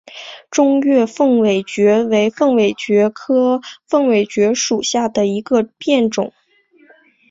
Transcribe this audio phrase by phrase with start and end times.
[0.49, 6.33] 中越凤尾蕨为凤尾蕨科凤尾蕨属下的一个变种。